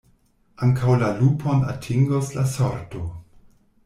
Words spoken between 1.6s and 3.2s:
atingos la sorto.